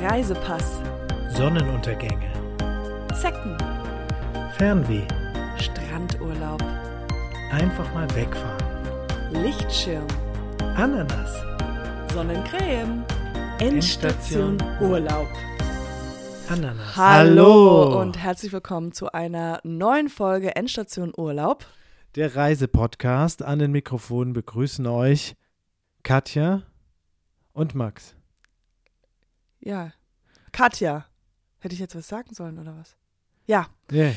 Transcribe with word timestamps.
Reisepass, 0.00 0.80
Sonnenuntergänge, 1.30 2.30
Zecken, 3.20 3.58
Fernweh, 4.56 5.02
Strandurlaub, 5.58 6.62
einfach 7.50 7.92
mal 7.94 8.08
wegfahren, 8.14 9.42
Lichtschirm, 9.42 10.06
Ananas, 10.76 11.42
Sonnencreme, 12.14 13.04
Endstation 13.58 14.62
Urlaub. 14.80 15.26
Ananas. 16.48 16.96
Hallo. 16.96 18.00
und 18.00 18.16
herzlich 18.18 18.52
willkommen 18.52 18.92
zu 18.92 19.10
einer 19.10 19.58
neuen 19.64 20.08
Folge 20.08 20.54
Endstation 20.54 21.12
Urlaub. 21.16 21.66
Der 22.14 22.36
Reisepodcast. 22.36 23.42
An 23.42 23.58
den 23.58 23.72
Mikrofonen 23.72 24.32
begrüßen 24.32 24.86
euch 24.86 25.34
Katja 26.04 26.62
und 27.52 27.74
Max. 27.74 28.14
Ja, 29.68 29.92
Katja. 30.50 31.04
Hätte 31.58 31.74
ich 31.74 31.78
jetzt 31.78 31.94
was 31.94 32.08
sagen 32.08 32.34
sollen 32.34 32.58
oder 32.58 32.74
was? 32.78 32.96
Ja, 33.44 33.66
Yeah. 33.92 34.14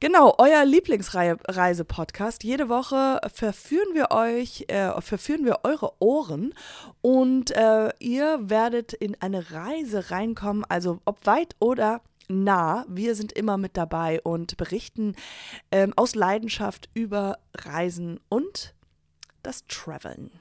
Genau, 0.00 0.34
euer 0.38 0.64
Lieblingsreise-Podcast. 0.64 2.42
Jede 2.42 2.68
Woche 2.68 3.20
verführen 3.32 3.94
wir 3.94 4.10
euch, 4.10 4.64
äh, 4.66 5.00
verführen 5.00 5.44
wir 5.44 5.60
eure 5.62 5.92
Ohren 6.00 6.52
und 7.00 7.52
äh, 7.52 7.90
ihr 8.00 8.50
werdet 8.50 8.92
in 8.92 9.16
eine 9.20 9.52
Reise 9.52 10.10
reinkommen, 10.10 10.64
also 10.68 10.98
ob 11.04 11.24
weit 11.26 11.54
oder 11.60 12.00
nah. 12.26 12.84
Wir 12.88 13.14
sind 13.14 13.30
immer 13.32 13.56
mit 13.56 13.76
dabei 13.76 14.20
und 14.22 14.56
berichten 14.56 15.14
ähm, 15.70 15.92
aus 15.94 16.16
Leidenschaft 16.16 16.90
über 16.94 17.38
Reisen 17.56 18.18
und 18.28 18.74
das 19.44 19.64
Traveln. 19.68 20.32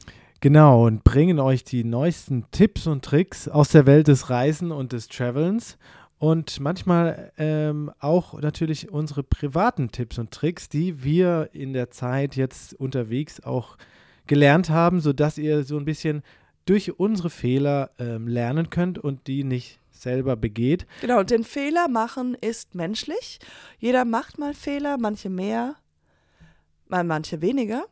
Genau, 0.47 0.85
und 0.85 1.03
bringen 1.03 1.41
euch 1.41 1.65
die 1.65 1.83
neuesten 1.83 2.45
Tipps 2.51 2.87
und 2.87 3.03
Tricks 3.03 3.49
aus 3.49 3.67
der 3.67 3.85
Welt 3.85 4.07
des 4.07 4.29
Reisen 4.29 4.71
und 4.71 4.93
des 4.93 5.09
Travelns. 5.09 5.77
Und 6.19 6.61
manchmal 6.61 7.33
ähm, 7.37 7.91
auch 7.99 8.39
natürlich 8.39 8.89
unsere 8.89 9.23
privaten 9.23 9.91
Tipps 9.91 10.17
und 10.17 10.31
Tricks, 10.31 10.69
die 10.69 11.03
wir 11.03 11.49
in 11.51 11.73
der 11.73 11.91
Zeit 11.91 12.37
jetzt 12.37 12.73
unterwegs 12.75 13.43
auch 13.43 13.75
gelernt 14.25 14.69
haben, 14.69 15.01
sodass 15.01 15.37
ihr 15.37 15.65
so 15.65 15.77
ein 15.77 15.83
bisschen 15.83 16.23
durch 16.63 16.97
unsere 16.97 17.29
Fehler 17.29 17.89
ähm, 17.99 18.29
lernen 18.29 18.69
könnt 18.69 18.97
und 18.99 19.27
die 19.27 19.43
nicht 19.43 19.81
selber 19.91 20.37
begeht. 20.37 20.87
Genau, 21.01 21.23
den 21.23 21.43
Fehler 21.43 21.89
machen 21.89 22.35
ist 22.35 22.73
menschlich. 22.73 23.39
Jeder 23.79 24.05
macht 24.05 24.37
mal 24.37 24.53
Fehler, 24.53 24.97
manche 24.97 25.29
mehr, 25.29 25.75
mal 26.87 27.03
manche 27.03 27.41
weniger. 27.41 27.83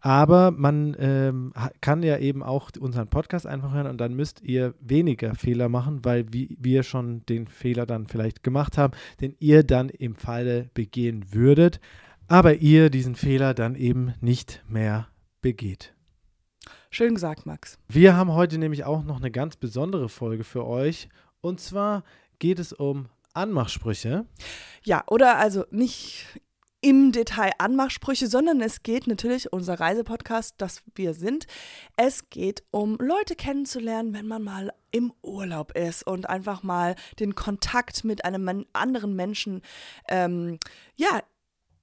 Aber 0.00 0.50
man 0.50 0.96
ähm, 0.98 1.52
kann 1.80 2.02
ja 2.02 2.18
eben 2.18 2.42
auch 2.42 2.70
unseren 2.78 3.08
Podcast 3.08 3.46
einfach 3.46 3.72
hören 3.72 3.86
und 3.86 3.98
dann 3.98 4.14
müsst 4.14 4.40
ihr 4.42 4.74
weniger 4.80 5.34
Fehler 5.34 5.68
machen, 5.68 6.04
weil 6.04 6.32
wie 6.32 6.56
wir 6.58 6.82
schon 6.82 7.24
den 7.26 7.46
Fehler 7.46 7.84
dann 7.84 8.06
vielleicht 8.06 8.42
gemacht 8.42 8.78
haben, 8.78 8.94
den 9.20 9.36
ihr 9.40 9.62
dann 9.62 9.90
im 9.90 10.14
Falle 10.14 10.70
begehen 10.72 11.32
würdet, 11.32 11.80
aber 12.28 12.54
ihr 12.54 12.88
diesen 12.88 13.14
Fehler 13.14 13.52
dann 13.52 13.74
eben 13.74 14.14
nicht 14.20 14.62
mehr 14.68 15.08
begeht. 15.42 15.94
Schön 16.90 17.14
gesagt, 17.14 17.44
Max. 17.46 17.78
Wir 17.88 18.16
haben 18.16 18.32
heute 18.32 18.58
nämlich 18.58 18.84
auch 18.84 19.04
noch 19.04 19.18
eine 19.18 19.30
ganz 19.30 19.56
besondere 19.56 20.08
Folge 20.08 20.44
für 20.44 20.66
euch 20.66 21.08
und 21.42 21.60
zwar 21.60 22.04
geht 22.38 22.58
es 22.58 22.72
um 22.72 23.06
Anmachsprüche. 23.34 24.26
Ja, 24.82 25.04
oder 25.06 25.38
also 25.38 25.64
nicht 25.70 26.40
im 26.82 27.12
Detail 27.12 27.52
Anmachsprüche, 27.58 28.26
sondern 28.26 28.60
es 28.60 28.82
geht 28.82 29.06
natürlich, 29.06 29.52
unser 29.52 29.78
Reisepodcast, 29.78 30.54
das 30.58 30.82
wir 30.94 31.14
sind, 31.14 31.46
es 31.96 32.30
geht 32.30 32.62
um 32.70 32.96
Leute 32.98 33.36
kennenzulernen, 33.36 34.14
wenn 34.14 34.26
man 34.26 34.42
mal 34.42 34.72
im 34.90 35.12
Urlaub 35.22 35.76
ist 35.76 36.06
und 36.06 36.28
einfach 36.28 36.62
mal 36.62 36.96
den 37.18 37.34
Kontakt 37.34 38.04
mit 38.04 38.24
einem 38.24 38.64
anderen 38.72 39.14
Menschen 39.14 39.62
ähm, 40.08 40.58
ja, 40.96 41.22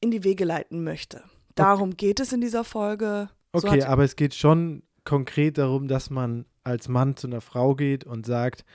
in 0.02 0.12
die 0.12 0.24
Wege 0.24 0.46
leiten 0.46 0.84
möchte. 0.84 1.24
Darum 1.56 1.96
geht 1.96 2.20
es 2.20 2.34
in 2.34 2.42
dieser 2.42 2.64
Folge. 2.64 3.30
Okay, 3.52 3.84
aber 3.84 4.04
es 4.04 4.16
geht 4.16 4.36
schon 4.36 4.84
konkret 5.04 5.58
darum, 5.58 5.88
dass 5.88 6.10
man 6.10 6.46
als 6.64 6.88
Mann 6.88 7.16
zu 7.16 7.28
einer 7.28 7.42
Frau 7.42 7.76
geht 7.76 8.04
und 8.04 8.26
sagt, 8.26 8.66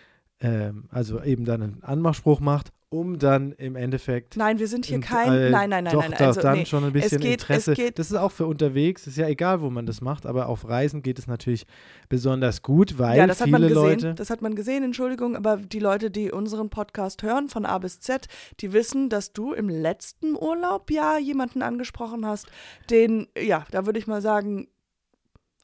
ähm, 0.41 0.89
also 0.91 1.23
eben 1.23 1.45
dann 1.45 1.63
einen 1.63 1.83
Anmachspruch 1.83 2.41
macht, 2.41 2.73
um 2.93 3.19
dann 3.19 3.53
im 3.53 3.75
Endeffekt. 3.75 4.37
Nein, 4.37 4.59
wir 4.59 4.69
sind 4.69 4.85
hier 4.87 4.97
in- 4.97 5.03
kein. 5.03 5.33
äh, 5.33 5.51
nein, 5.51 5.71
nein, 5.71 5.85
nein, 5.85 5.93
doch, 5.95 6.03
nein. 6.09 6.15
Also, 6.15 6.41
dann 6.43 6.59
nee. 6.59 6.67
schon 6.67 6.85
ein 6.85 6.93
bisschen 6.93 7.21
geht- 7.21 7.41
es 7.41 7.49
Interesse. 7.49 7.75
geht- 7.75 7.99
das 7.99 8.11
ist 8.11 8.17
auch 8.17 8.33
für 8.33 8.47
unterwegs, 8.47 9.07
ist 9.07 9.17
ja 9.17 9.27
egal, 9.29 9.61
wo 9.63 9.71
man 9.71 9.87
das 9.87 10.01
macht, 10.01 10.27
aber 10.27 10.49
auf 10.49 10.69
Reisen 10.69 11.03
geht 11.03 11.19
es 11.19 11.27
natürlich 11.27 11.67
besonders 12.09 12.63
gut, 12.63 12.99
weil 12.99 13.17
Ja, 13.19 13.27
das 13.27 13.41
hat 13.41 13.47
viele 13.47 13.59
man 13.59 13.69
gesehen. 13.69 13.83
Leute. 13.83 14.15
Das 14.15 14.31
hat 14.31 14.43
man 14.43 14.55
gesehen, 14.55 14.83
Entschuldigung, 14.85 15.35
aber 15.37 15.57
die 15.57 15.79
Leute, 15.79 16.11
die 16.11 16.31
unseren 16.31 16.69
Podcast 16.71 17.23
hören, 17.23 17.49
von 17.49 17.65
A 17.65 17.79
bis 17.79 18.01
Z, 18.01 18.27
die 18.61 18.73
wissen, 18.73 19.09
dass 19.09 19.33
du 19.33 19.53
im 19.55 19.69
letzten 19.69 20.37
Urlaub 20.37 20.91
ja 20.91 21.17
jemanden 21.19 21.63
angesprochen 21.63 22.27
hast, 22.27 22.47
den, 22.91 23.27
ja, 23.41 23.65
da 23.71 23.87
würde 23.87 23.99
ich 23.99 24.07
mal 24.07 24.21
sagen, 24.21 24.69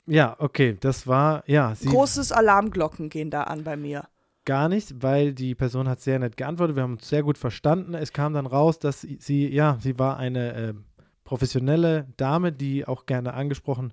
Ja, 0.07 0.37
okay, 0.39 0.75
das 0.81 1.07
war, 1.07 1.43
ja, 1.47 1.75
sie 1.75 1.87
großes 1.89 2.33
Alarmglocken 2.33 3.11
gehen 3.11 3.31
da 3.31 3.43
an 3.43 3.63
bei 3.65 3.77
mir. 3.77 4.05
Gar 4.49 4.71
nicht, 4.71 5.03
weil 5.03 5.35
die 5.35 5.55
Person 5.55 5.91
hat 5.91 6.01
sehr 6.01 6.19
nett 6.19 6.39
geantwortet, 6.39 6.75
wir 6.75 6.83
haben 6.83 6.95
uns 6.95 7.07
sehr 7.07 7.23
gut 7.23 7.37
verstanden. 7.37 7.93
Es 7.93 8.15
kam 8.15 8.33
dann 8.33 8.47
raus, 8.47 8.79
dass 8.79 9.03
sie, 9.03 9.47
ja, 9.47 9.77
sie 9.79 9.99
war 9.99 10.17
eine 10.17 10.55
äh, 10.55 10.75
professionelle 11.25 12.07
Dame, 12.17 12.51
die 12.51 12.87
auch 12.89 13.05
gerne 13.05 13.35
angesprochen 13.35 13.93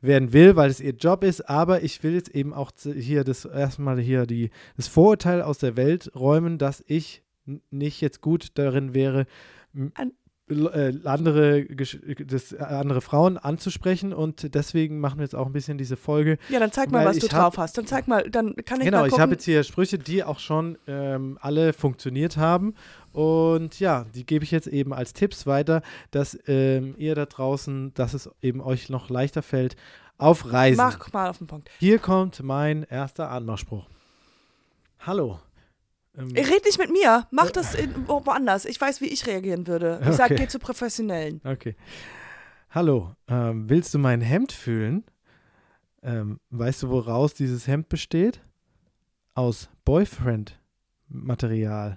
werden 0.00 0.32
will, 0.32 0.56
weil 0.56 0.70
es 0.70 0.80
ihr 0.80 0.94
Job 0.94 1.22
ist, 1.22 1.48
aber 1.48 1.84
ich 1.84 2.02
will 2.02 2.14
jetzt 2.14 2.30
eben 2.30 2.52
auch 2.52 2.72
hier 2.82 3.22
das 3.22 3.44
erstmal 3.44 4.00
hier 4.00 4.26
die, 4.26 4.50
das 4.76 4.88
Vorurteil 4.88 5.40
aus 5.40 5.58
der 5.58 5.76
Welt 5.76 6.10
räumen, 6.16 6.58
dass 6.58 6.82
ich 6.88 7.22
nicht 7.70 8.00
jetzt 8.00 8.20
gut 8.20 8.48
darin 8.54 8.92
wäre, 8.92 9.26
andere, 10.48 11.58
Gesch- 11.62 12.24
das, 12.24 12.52
äh, 12.52 12.58
andere 12.58 13.00
Frauen 13.00 13.36
anzusprechen 13.36 14.12
und 14.12 14.54
deswegen 14.54 15.00
machen 15.00 15.18
wir 15.18 15.24
jetzt 15.24 15.34
auch 15.34 15.46
ein 15.46 15.52
bisschen 15.52 15.76
diese 15.78 15.96
Folge. 15.96 16.38
Ja, 16.48 16.60
dann 16.60 16.70
zeig 16.72 16.90
mal, 16.90 17.04
was 17.04 17.18
du 17.18 17.26
ich 17.26 17.32
hab- 17.32 17.40
drauf 17.42 17.58
hast. 17.58 17.76
Dann 17.76 17.86
zeig 17.86 18.06
mal, 18.06 18.22
dann 18.30 18.54
kann 18.64 18.78
ich 18.80 18.84
Genau, 18.86 18.98
mal 18.98 19.06
ich 19.06 19.10
gucken. 19.10 19.22
habe 19.22 19.32
jetzt 19.32 19.44
hier 19.44 19.64
Sprüche, 19.64 19.98
die 19.98 20.22
auch 20.22 20.38
schon 20.38 20.78
ähm, 20.86 21.36
alle 21.40 21.72
funktioniert 21.72 22.36
haben. 22.36 22.74
Und 23.12 23.80
ja, 23.80 24.04
die 24.14 24.24
gebe 24.24 24.44
ich 24.44 24.50
jetzt 24.50 24.68
eben 24.68 24.92
als 24.92 25.12
Tipps 25.14 25.46
weiter, 25.46 25.82
dass 26.12 26.38
ähm, 26.46 26.94
ihr 26.98 27.14
da 27.14 27.26
draußen, 27.26 27.92
dass 27.94 28.14
es 28.14 28.30
eben 28.42 28.60
euch 28.60 28.88
noch 28.88 29.10
leichter 29.10 29.42
fällt 29.42 29.74
auf 30.18 30.52
Reisen. 30.52 30.76
Mach 30.76 31.12
mal 31.12 31.28
auf 31.30 31.38
den 31.38 31.46
Punkt. 31.46 31.70
Hier 31.78 31.98
kommt 31.98 32.42
mein 32.42 32.84
erster 32.84 33.30
Anmachspruch. 33.30 33.86
Hallo. 35.00 35.40
Ähm, 36.16 36.30
Red 36.34 36.64
nicht 36.64 36.78
mit 36.78 36.90
mir, 36.90 37.26
mach 37.30 37.50
das 37.50 37.74
in, 37.74 38.08
wo- 38.08 38.20
woanders. 38.26 38.64
Ich 38.64 38.80
weiß, 38.80 39.00
wie 39.00 39.06
ich 39.06 39.26
reagieren 39.26 39.66
würde. 39.66 40.00
Ich 40.02 40.08
Okay. 40.20 40.34
geh 40.36 40.48
zu 40.48 40.58
Professionellen. 40.58 41.40
okay. 41.44 41.76
Hallo, 42.70 43.14
ähm, 43.28 43.68
willst 43.70 43.94
du 43.94 43.98
mein 43.98 44.20
Hemd 44.20 44.52
fühlen? 44.52 45.04
Ähm, 46.02 46.40
weißt 46.50 46.82
du, 46.84 46.88
woraus 46.90 47.32
dieses 47.34 47.66
Hemd 47.66 47.88
besteht? 47.88 48.42
Aus 49.34 49.68
Boyfriend-Material. 49.84 51.96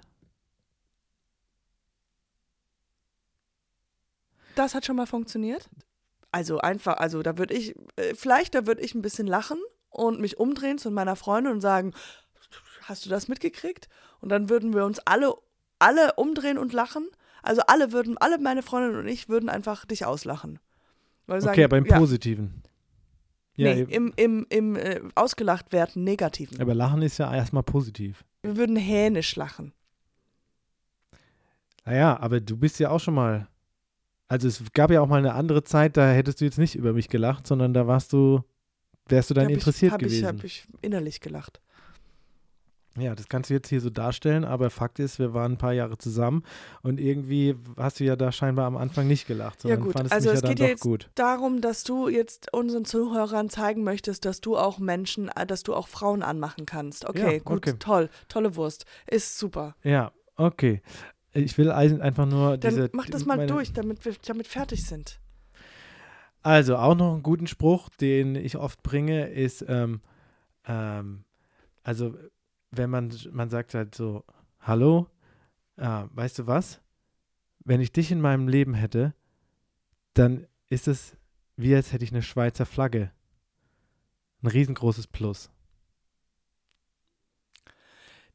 Das 4.54 4.74
hat 4.74 4.86
schon 4.86 4.96
mal 4.96 5.06
funktioniert. 5.06 5.68
Also 6.32 6.58
einfach, 6.58 6.96
also 6.98 7.22
da 7.22 7.38
würde 7.38 7.54
ich, 7.54 7.74
äh, 7.96 8.14
vielleicht 8.14 8.54
da 8.54 8.66
würde 8.66 8.82
ich 8.82 8.94
ein 8.94 9.02
bisschen 9.02 9.26
lachen 9.26 9.58
und 9.90 10.20
mich 10.20 10.38
umdrehen 10.38 10.78
zu 10.78 10.90
meiner 10.90 11.16
Freundin 11.16 11.52
und 11.54 11.60
sagen, 11.60 11.92
hast 12.82 13.04
du 13.04 13.10
das 13.10 13.28
mitgekriegt? 13.28 13.88
Und 14.20 14.28
dann 14.28 14.48
würden 14.48 14.74
wir 14.74 14.84
uns 14.84 14.98
alle, 15.00 15.34
alle 15.78 16.14
umdrehen 16.14 16.58
und 16.58 16.72
lachen. 16.72 17.08
Also 17.42 17.62
alle 17.66 17.92
würden, 17.92 18.18
alle 18.18 18.38
meine 18.38 18.62
Freundin 18.62 18.98
und 18.98 19.08
ich 19.08 19.28
würden 19.28 19.48
einfach 19.48 19.84
dich 19.84 20.04
auslachen. 20.04 20.58
Okay, 21.26 21.40
sagen, 21.40 21.64
aber 21.64 21.78
im 21.78 21.86
ja, 21.86 21.98
Positiven. 21.98 22.62
Ja, 23.54 23.74
nee, 23.74 23.82
im, 23.82 24.12
im, 24.16 24.46
im 24.48 24.76
äh, 24.76 25.00
ausgelacht 25.14 25.72
werden 25.72 26.04
Negativen. 26.04 26.60
aber 26.60 26.74
Lachen 26.74 27.02
ist 27.02 27.18
ja 27.18 27.32
erstmal 27.34 27.62
positiv. 27.62 28.24
Wir 28.42 28.56
würden 28.56 28.76
hänisch 28.76 29.36
lachen. 29.36 29.72
Naja, 31.84 32.18
aber 32.20 32.40
du 32.40 32.56
bist 32.56 32.78
ja 32.78 32.90
auch 32.90 33.00
schon 33.00 33.14
mal. 33.14 33.48
Also 34.28 34.48
es 34.48 34.62
gab 34.72 34.90
ja 34.90 35.00
auch 35.00 35.08
mal 35.08 35.18
eine 35.18 35.34
andere 35.34 35.64
Zeit, 35.64 35.96
da 35.96 36.10
hättest 36.10 36.40
du 36.40 36.44
jetzt 36.44 36.58
nicht 36.58 36.76
über 36.76 36.92
mich 36.92 37.08
gelacht, 37.08 37.46
sondern 37.46 37.74
da 37.74 37.86
warst 37.86 38.12
du, 38.12 38.42
wärst 39.08 39.30
du 39.30 39.34
dann 39.34 39.46
Hab 39.46 39.52
interessiert 39.52 39.90
ich, 39.90 39.92
hab 39.92 40.00
gewesen. 40.00 40.22
Ich, 40.22 40.26
hab 40.26 40.44
ich 40.44 40.68
innerlich 40.82 41.20
gelacht. 41.20 41.60
Ja, 42.98 43.14
das 43.14 43.28
kannst 43.28 43.50
du 43.50 43.54
jetzt 43.54 43.68
hier 43.68 43.80
so 43.80 43.88
darstellen, 43.88 44.44
aber 44.44 44.68
Fakt 44.68 44.98
ist, 44.98 45.20
wir 45.20 45.32
waren 45.32 45.52
ein 45.52 45.58
paar 45.58 45.72
Jahre 45.72 45.96
zusammen 45.96 46.42
und 46.82 46.98
irgendwie 46.98 47.54
hast 47.76 48.00
du 48.00 48.04
ja 48.04 48.16
da 48.16 48.32
scheinbar 48.32 48.66
am 48.66 48.76
Anfang 48.76 49.06
nicht 49.06 49.28
gelacht, 49.28 49.58
Ja 49.58 49.70
sondern 49.70 49.80
gut, 49.82 49.92
fandest 49.92 50.12
also 50.12 50.30
mich 50.30 50.36
es 50.38 50.42
ja 50.42 50.48
geht 50.48 50.58
ja 50.58 50.64
doch 50.66 50.70
jetzt 50.70 50.80
gut. 50.82 51.10
darum, 51.14 51.60
dass 51.60 51.84
du 51.84 52.08
jetzt 52.08 52.52
unseren 52.52 52.84
Zuhörern 52.84 53.48
zeigen 53.48 53.84
möchtest, 53.84 54.24
dass 54.24 54.40
du 54.40 54.56
auch 54.56 54.80
Menschen, 54.80 55.28
äh, 55.28 55.46
dass 55.46 55.62
du 55.62 55.72
auch 55.74 55.86
Frauen 55.86 56.24
anmachen 56.24 56.66
kannst. 56.66 57.08
Okay, 57.08 57.34
Ja, 57.34 57.38
gut, 57.38 57.58
okay. 57.68 57.74
toll, 57.78 58.10
tolle 58.28 58.56
Wurst. 58.56 58.86
Ist 59.08 59.38
super. 59.38 59.76
Ja, 59.84 60.10
okay. 60.36 60.82
Ich 61.32 61.56
will 61.58 61.70
ein- 61.70 62.00
einfach 62.02 62.26
nur 62.26 62.58
Dann 62.58 62.74
diese. 62.74 62.90
mach 62.92 63.06
das 63.06 63.24
mal 63.24 63.46
durch, 63.46 63.72
damit 63.72 64.04
wir 64.04 64.14
damit 64.26 64.48
fertig 64.48 64.84
sind. 64.84 65.20
Also 66.42 66.76
auch 66.76 66.96
noch 66.96 67.12
einen 67.12 67.22
guten 67.22 67.46
Spruch, 67.46 67.88
den 68.00 68.34
ich 68.34 68.56
oft 68.56 68.82
bringe, 68.82 69.28
ist, 69.28 69.64
ähm, 69.68 70.00
ähm, 70.66 71.24
also 71.84 72.14
wenn 72.70 72.90
man, 72.90 73.12
man 73.32 73.50
sagt 73.50 73.74
halt 73.74 73.94
so, 73.94 74.24
hallo, 74.60 75.06
äh, 75.76 76.04
weißt 76.12 76.40
du 76.40 76.46
was? 76.46 76.80
Wenn 77.60 77.80
ich 77.80 77.92
dich 77.92 78.10
in 78.10 78.20
meinem 78.20 78.48
Leben 78.48 78.74
hätte, 78.74 79.14
dann 80.14 80.46
ist 80.68 80.88
es 80.88 81.16
wie 81.56 81.74
als 81.74 81.92
hätte 81.92 82.04
ich 82.04 82.12
eine 82.12 82.22
Schweizer 82.22 82.64
Flagge. 82.64 83.10
Ein 84.42 84.46
riesengroßes 84.46 85.06
Plus. 85.08 85.50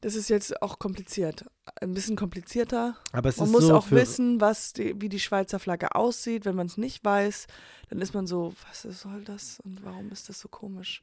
Das 0.00 0.14
ist 0.14 0.28
jetzt 0.28 0.62
auch 0.62 0.78
kompliziert. 0.78 1.44
Ein 1.80 1.94
bisschen 1.94 2.14
komplizierter. 2.14 2.96
Aber 3.12 3.28
es 3.28 3.38
Man 3.38 3.46
ist 3.48 3.52
muss 3.52 3.66
so 3.66 3.76
auch 3.76 3.90
wissen, 3.90 4.40
was 4.40 4.72
die, 4.72 5.00
wie 5.00 5.08
die 5.08 5.18
Schweizer 5.18 5.58
Flagge 5.58 5.94
aussieht. 5.96 6.44
Wenn 6.44 6.54
man 6.54 6.66
es 6.66 6.76
nicht 6.76 7.04
weiß, 7.04 7.48
dann 7.88 8.00
ist 8.00 8.14
man 8.14 8.28
so, 8.28 8.54
was 8.68 8.82
soll 8.82 9.24
das 9.24 9.58
und 9.60 9.84
warum 9.84 10.12
ist 10.12 10.28
das 10.28 10.38
so 10.38 10.48
komisch? 10.48 11.02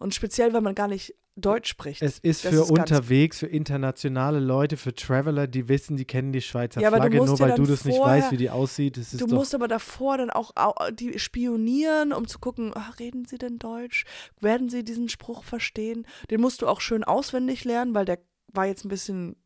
Und 0.00 0.14
speziell, 0.14 0.52
wenn 0.52 0.62
man 0.64 0.74
gar 0.74 0.88
nicht 0.88 1.14
Deutsch 1.36 1.68
spricht. 1.70 2.02
Es 2.02 2.18
ist 2.18 2.44
Das 2.44 2.52
für 2.54 2.62
ist 2.62 2.70
unterwegs, 2.70 3.38
für 3.38 3.46
internationale 3.46 4.40
Leute, 4.40 4.76
für 4.76 4.94
Traveler, 4.94 5.46
die 5.46 5.68
wissen, 5.68 5.96
die 5.96 6.04
kennen 6.04 6.32
die 6.32 6.40
Schweizer 6.42 6.80
Ja, 6.80 6.90
Flagge, 6.90 7.18
nur 7.18 7.38
weil 7.38 7.54
du 7.54 7.64
das 7.66 7.84
nicht 7.84 7.96
vorher- 7.96 8.16
weißt, 8.18 8.32
wie 8.32 8.36
die 8.36 8.50
aussieht. 8.50 8.98
Du 9.18 9.26
musst 9.28 9.54
aber 9.54 9.68
davor 9.68 10.18
dann 10.18 10.30
auch 10.30 10.50
au- 10.56 10.90
die 10.90 11.18
spionieren, 11.18 12.12
um 12.12 12.26
zu 12.26 12.38
gucken, 12.40 12.72
ach, 12.74 12.98
reden 12.98 13.24
sie 13.26 13.38
denn 13.38 13.58
Deutsch? 13.58 14.04
Werden 14.40 14.68
sie 14.68 14.84
diesen 14.84 15.08
Spruch 15.08 15.44
verstehen? 15.44 16.06
Den 16.30 16.40
musst 16.40 16.60
du 16.62 16.66
auch 16.66 16.80
schön 16.80 17.04
auswendig 17.04 17.64
lernen, 17.64 17.94
weil 17.94 18.04
der 18.06 18.18
war 18.52 18.66
jetzt 18.66 18.84
ein 18.84 18.88
bisschen 18.88 19.36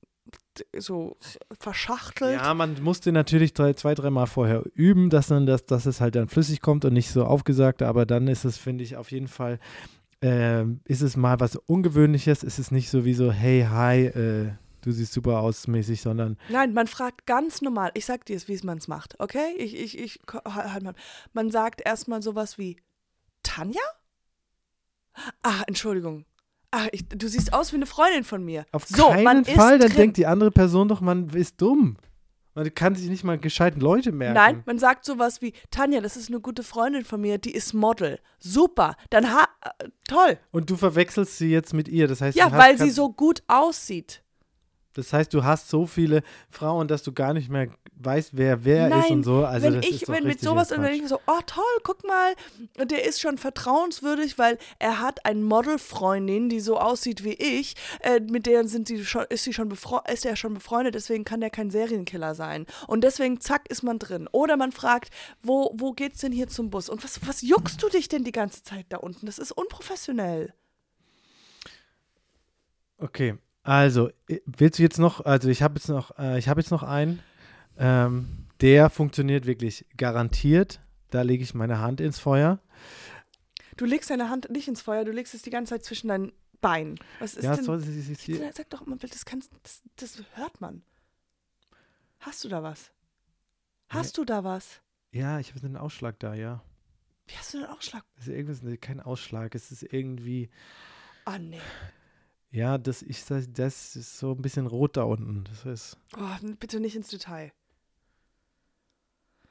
so 0.76 1.16
verschachtelt. 1.60 2.34
ja, 2.40 2.54
man 2.54 2.82
musste 2.82 3.12
natürlich 3.12 3.52
drei, 3.54 3.72
zwei, 3.74 3.94
dreimal 3.94 4.26
vorher 4.26 4.62
üben, 4.74 5.10
dass, 5.10 5.26
dann 5.28 5.46
das, 5.46 5.66
dass 5.66 5.86
es 5.86 6.00
halt 6.00 6.14
dann 6.14 6.28
flüssig 6.28 6.60
kommt 6.60 6.84
und 6.84 6.92
nicht 6.92 7.10
so 7.10 7.24
aufgesagt, 7.24 7.82
aber 7.82 8.06
dann 8.06 8.28
ist 8.28 8.44
es, 8.44 8.56
finde 8.56 8.84
ich, 8.84 8.96
auf 8.96 9.10
jeden 9.10 9.28
Fall, 9.28 9.58
ähm, 10.24 10.80
ist 10.86 11.02
es 11.02 11.18
mal 11.18 11.38
was 11.38 11.56
Ungewöhnliches, 11.56 12.44
ist 12.44 12.58
es 12.58 12.70
nicht 12.70 12.88
so 12.88 13.04
wie 13.04 13.12
so, 13.12 13.30
hey, 13.30 13.66
hi, 13.68 14.06
äh, 14.06 14.52
du 14.80 14.90
siehst 14.90 15.12
super 15.12 15.40
aus 15.40 15.66
mäßig, 15.66 16.00
sondern 16.00 16.38
Nein, 16.48 16.72
man 16.72 16.86
fragt 16.86 17.26
ganz 17.26 17.60
normal. 17.60 17.90
Ich 17.92 18.06
sag 18.06 18.24
dir 18.24 18.34
es, 18.34 18.48
wie 18.48 18.58
man 18.64 18.78
es 18.78 18.88
macht, 18.88 19.20
okay? 19.20 19.54
Ich, 19.58 19.76
ich, 19.76 19.98
ich, 19.98 20.20
halt 20.46 20.82
mal. 20.82 20.94
Man 21.34 21.50
sagt 21.50 21.82
erstmal 21.84 22.22
sowas 22.22 22.56
wie 22.56 22.78
Tanja? 23.42 23.82
Ah, 25.42 25.62
Entschuldigung. 25.66 26.24
Ah, 26.70 26.86
ich, 26.92 27.06
du 27.06 27.28
siehst 27.28 27.52
aus 27.52 27.72
wie 27.72 27.76
eine 27.76 27.86
Freundin 27.86 28.24
von 28.24 28.42
mir. 28.42 28.64
auf 28.72 28.86
so, 28.86 29.10
keinen 29.10 29.44
Fall, 29.44 29.78
dann 29.78 29.88
drin. 29.88 29.98
denkt 29.98 30.16
die 30.16 30.26
andere 30.26 30.52
Person 30.52 30.88
doch, 30.88 31.02
man 31.02 31.28
ist 31.28 31.60
dumm. 31.60 31.98
Man 32.54 32.72
kann 32.74 32.94
sich 32.94 33.08
nicht 33.08 33.24
mal 33.24 33.38
gescheiten 33.38 33.80
Leute 33.80 34.12
merken. 34.12 34.34
Nein, 34.34 34.62
man 34.64 34.78
sagt 34.78 35.04
sowas 35.04 35.42
wie 35.42 35.52
Tanja, 35.70 36.00
das 36.00 36.16
ist 36.16 36.28
eine 36.28 36.40
gute 36.40 36.62
Freundin 36.62 37.04
von 37.04 37.20
mir, 37.20 37.38
die 37.38 37.52
ist 37.52 37.74
Model. 37.74 38.20
Super. 38.38 38.96
Dann 39.10 39.32
ha 39.32 39.48
äh, 39.62 39.88
toll. 40.08 40.38
Und 40.52 40.70
du 40.70 40.76
verwechselst 40.76 41.38
sie 41.38 41.50
jetzt 41.50 41.74
mit 41.74 41.88
ihr. 41.88 42.06
Das 42.08 42.20
heißt, 42.20 42.36
Ja, 42.36 42.52
weil 42.52 42.78
sie 42.78 42.90
so 42.90 43.10
gut 43.12 43.42
aussieht. 43.48 44.23
Das 44.94 45.12
heißt, 45.12 45.34
du 45.34 45.44
hast 45.44 45.68
so 45.68 45.86
viele 45.86 46.22
Frauen, 46.50 46.88
dass 46.88 47.02
du 47.02 47.12
gar 47.12 47.34
nicht 47.34 47.50
mehr 47.50 47.68
weißt, 47.96 48.30
wer 48.36 48.64
wer 48.64 48.86
ist 48.86 48.94
Nein, 48.94 49.12
und 49.12 49.24
so. 49.24 49.44
Also 49.44 49.66
wenn 49.66 49.80
ich 49.80 50.02
ist 50.02 50.08
wenn 50.08 50.24
mit 50.24 50.40
sowas 50.40 50.70
und 50.70 50.82
denke 50.82 50.96
ich 50.96 51.02
mir 51.02 51.08
so, 51.08 51.20
oh 51.26 51.40
toll, 51.46 51.64
guck 51.82 52.04
mal, 52.04 52.34
der 52.76 53.04
ist 53.04 53.20
schon 53.20 53.36
vertrauenswürdig, 53.36 54.38
weil 54.38 54.58
er 54.78 55.00
hat 55.00 55.26
eine 55.26 55.40
Modelfreundin, 55.40 56.48
die 56.48 56.60
so 56.60 56.78
aussieht 56.78 57.24
wie 57.24 57.34
ich, 57.34 57.74
äh, 58.00 58.20
mit 58.20 58.46
der 58.46 58.66
sind 58.68 58.88
sie 58.88 59.04
schon, 59.04 59.24
ist 59.28 59.44
sie 59.44 59.52
schon 59.52 59.72
ist 60.08 60.24
er 60.24 60.36
schon 60.36 60.54
befreundet, 60.54 60.94
deswegen 60.94 61.24
kann 61.24 61.40
der 61.40 61.50
kein 61.50 61.70
Serienkiller 61.70 62.34
sein. 62.34 62.66
Und 62.86 63.02
deswegen 63.02 63.40
zack 63.40 63.68
ist 63.68 63.82
man 63.82 63.98
drin. 63.98 64.28
Oder 64.30 64.56
man 64.56 64.72
fragt, 64.72 65.10
wo 65.42 65.72
wo 65.74 65.92
geht's 65.92 66.20
denn 66.20 66.32
hier 66.32 66.48
zum 66.48 66.70
Bus? 66.70 66.88
Und 66.88 67.02
was 67.02 67.26
was 67.26 67.42
juckst 67.42 67.82
du 67.82 67.88
dich 67.88 68.08
denn 68.08 68.22
die 68.22 68.32
ganze 68.32 68.62
Zeit 68.62 68.86
da 68.90 68.98
unten? 68.98 69.26
Das 69.26 69.38
ist 69.38 69.50
unprofessionell. 69.50 70.54
Okay, 72.98 73.36
also 73.64 74.10
willst 74.46 74.78
du 74.78 74.82
jetzt 74.82 74.98
noch? 74.98 75.24
Also 75.24 75.48
ich 75.48 75.62
habe 75.62 75.74
jetzt 75.76 75.88
noch, 75.88 76.16
äh, 76.18 76.38
ich 76.38 76.48
habe 76.48 76.60
jetzt 76.60 76.70
noch 76.70 76.82
einen. 76.82 77.20
Ähm, 77.76 78.46
der 78.60 78.90
funktioniert 78.90 79.46
wirklich 79.46 79.86
garantiert. 79.96 80.80
Da 81.10 81.22
lege 81.22 81.42
ich 81.42 81.54
meine 81.54 81.80
Hand 81.80 82.00
ins 82.00 82.18
Feuer. 82.18 82.60
Du 83.76 83.84
legst 83.84 84.10
deine 84.10 84.30
Hand 84.30 84.50
nicht 84.50 84.68
ins 84.68 84.80
Feuer, 84.80 85.04
du 85.04 85.10
legst 85.10 85.34
es 85.34 85.42
die 85.42 85.50
ganze 85.50 85.70
Zeit 85.70 85.84
zwischen 85.84 86.08
deinen 86.08 86.32
Beinen. 86.60 86.98
Was 87.18 87.34
ist 87.34 87.44
ja, 87.44 87.56
denn? 87.56 87.64
soll 87.64 87.80
sie 87.80 88.14
hier. 88.14 88.36
Jetzt 88.36 88.58
Sag 88.58 88.70
doch 88.70 88.86
immer, 88.86 88.96
das, 88.96 89.24
kannst, 89.24 89.50
das, 89.62 89.82
das 89.96 90.22
hört 90.34 90.60
man. 90.60 90.82
Hast 92.20 92.44
du 92.44 92.48
da 92.48 92.62
was? 92.62 92.92
Hast 93.88 94.16
du 94.18 94.24
da 94.24 94.44
was? 94.44 94.80
Ja, 95.10 95.40
ich 95.40 95.54
habe 95.54 95.66
einen 95.66 95.76
Ausschlag 95.76 96.18
da, 96.20 96.34
ja. 96.34 96.62
Wie 97.26 97.34
hast 97.36 97.54
du 97.54 97.58
denn 97.58 97.66
Ausschlag? 97.66 98.04
Es 98.16 98.28
ist 98.28 98.34
irgendwas, 98.34 98.62
nee, 98.62 98.76
kein 98.76 99.00
Ausschlag. 99.00 99.54
Es 99.54 99.72
ist 99.72 99.82
irgendwie, 99.82 100.50
Ah, 101.24 101.38
nee. 101.38 101.60
Ja, 102.54 102.78
das, 102.78 103.02
ich, 103.02 103.24
das, 103.24 103.96
ist 103.96 104.16
so 104.16 104.30
ein 104.30 104.40
bisschen 104.40 104.68
rot 104.68 104.96
da 104.96 105.02
unten. 105.02 105.42
Das 105.42 105.64
ist. 105.64 105.98
Oh, 106.16 106.46
bitte 106.60 106.78
nicht 106.78 106.94
ins 106.94 107.08
Detail. 107.08 107.50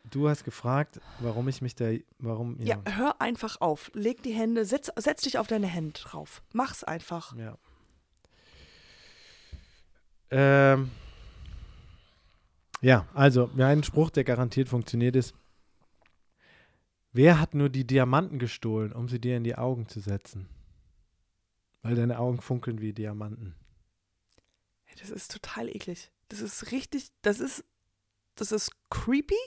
Du 0.09 0.29
hast 0.29 0.45
gefragt, 0.45 1.01
warum 1.19 1.49
ich 1.49 1.61
mich 1.61 1.75
da, 1.75 1.91
warum, 2.19 2.57
Ja, 2.61 2.81
ja, 2.87 2.95
hör 2.95 3.21
einfach 3.21 3.59
auf. 3.59 3.91
Leg 3.93 4.23
die 4.23 4.31
Hände, 4.31 4.63
setz, 4.63 4.89
setz 4.95 5.23
dich 5.23 5.37
auf 5.37 5.47
deine 5.47 5.67
Hände 5.67 5.99
drauf. 5.99 6.43
Mach's 6.53 6.85
einfach. 6.85 7.35
ja. 7.35 7.57
Ähm, 10.31 10.89
ja, 12.81 13.05
also, 13.13 13.49
ja, 13.57 13.67
ein 13.67 13.83
Spruch, 13.83 14.11
der 14.11 14.23
garantiert 14.23 14.69
funktioniert 14.69 15.17
ist. 15.17 15.35
Wer 17.11 17.39
hat 17.39 17.53
nur 17.53 17.69
die 17.69 17.85
Diamanten 17.85 18.39
gestohlen, 18.39 18.93
um 18.93 19.09
sie 19.09 19.19
dir 19.19 19.35
in 19.35 19.43
die 19.43 19.55
Augen 19.55 19.89
zu 19.89 19.99
setzen? 19.99 20.47
Weil 21.83 21.95
deine 21.95 22.17
Augen 22.17 22.41
funkeln 22.41 22.81
wie 22.81 22.93
Diamanten. 22.93 23.55
Das 24.99 25.09
ist 25.09 25.31
total 25.31 25.67
eklig. 25.69 26.11
Das 26.29 26.39
ist 26.39 26.71
richtig, 26.71 27.09
das 27.21 27.39
ist, 27.39 27.65
das 28.35 28.51
ist 28.51 28.71
creepy, 28.89 29.37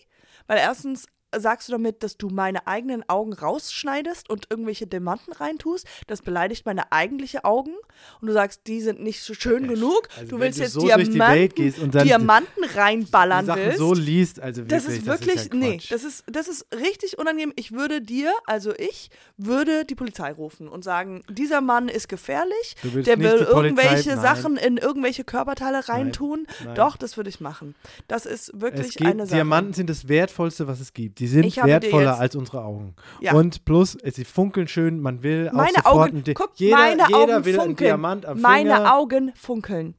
weil 0.47 0.59
erstens 0.59 1.07
sagst 1.35 1.69
du 1.69 1.73
damit, 1.73 2.03
dass 2.03 2.17
du 2.17 2.29
meine 2.29 2.67
eigenen 2.67 3.09
Augen 3.09 3.33
rausschneidest 3.33 4.31
und 4.31 4.47
irgendwelche 4.51 4.87
Diamanten 4.87 5.33
reintust. 5.33 5.87
Das 6.07 6.23
beleidigt 6.23 6.67
meine 6.67 6.93
eigentliche 6.93 7.45
Augen. 7.45 7.73
Und 8.21 8.29
du 8.29 8.33
sagst, 8.33 8.63
die 8.67 8.81
sind 8.81 9.03
nicht 9.03 9.23
so 9.23 9.35
schön 9.35 9.69
genug. 9.69 10.09
Also 10.17 10.31
du 10.37 10.41
willst 10.41 10.59
du 10.59 10.63
jetzt 10.63 10.73
so 10.73 10.81
Diamanten, 10.87 11.91
Diamanten 11.91 12.65
reinballern 12.75 13.47
Sachen 13.47 13.63
willst. 13.63 13.79
so 13.79 13.95
liest, 13.95 14.41
also 14.41 14.63
wirklich, 14.63 14.83
das 14.85 14.87
ist 14.93 15.07
wirklich, 15.07 15.35
das 15.35 15.45
ist 15.47 15.53
ja 15.53 15.59
nee, 15.59 15.81
das 15.91 16.05
ist, 16.05 16.25
das 16.27 16.49
ist 16.49 16.67
richtig 16.75 17.19
unangenehm. 17.19 17.53
Ich 17.57 17.73
würde 17.73 18.01
dir, 18.03 18.33
also 18.47 18.73
ich, 18.77 19.11
würde 19.37 19.85
die 19.85 19.95
Polizei 19.95 20.33
rufen 20.33 20.69
und 20.69 20.85
sagen, 20.85 21.23
dieser 21.29 21.61
Mann 21.61 21.89
ist 21.89 22.09
gefährlich, 22.09 22.77
der 22.83 23.19
will 23.19 23.45
Polizei- 23.45 23.53
irgendwelche 23.53 24.11
nein. 24.11 24.21
Sachen 24.21 24.57
in 24.57 24.77
irgendwelche 24.77 25.25
Körperteile 25.25 25.89
reintun. 25.89 26.47
nein. 26.65 26.75
Doch, 26.75 26.97
das 26.97 27.17
würde 27.17 27.31
ich 27.31 27.41
machen. 27.41 27.75
Das 28.09 28.27
ist 28.27 28.51
Es 28.51 28.61
wirklich 28.61 28.95
gibt, 28.97 29.11
eine 29.11 29.27
Sache. 29.27 29.37
Diamanten 29.37 29.73
sind 29.73 29.91
das 29.91 30.09
Wertvollste, 30.09 30.67
was 30.67 30.81
es 30.81 30.93
gibt. 30.93 31.16
Die 31.19 31.27
sind 31.27 31.45
Ich 31.45 31.57
wertvoller 31.63 32.19
als 32.19 32.37
unsere 32.37 32.63
Augen. 32.63 32.95
Ja. 33.21 33.33
Und 33.33 33.65
plus, 33.65 33.95
es- 33.95 34.17
sie 34.17 34.25
funkeln 34.25 34.69
schön, 34.69 35.01
man 35.01 35.23
will 35.23 35.49
auch 35.49 35.55
Meine 35.55 35.73
sofort 35.77 36.09
Augen, 36.11 36.17
ein 36.19 36.25
Di- 36.25 36.35
guck, 36.35 36.51
jeder, 36.57 36.77
meine 36.77 37.03
jeder 37.09 37.17
Augen 37.19 37.45
will 37.45 37.55
einen 37.55 37.69
funkeln. 37.71 37.77
Diamant 37.89 38.27
am 38.27 38.41
meine 38.41 38.75
Finger. 38.75 38.95
Augen 38.95 39.33
funkeln. 39.35 39.95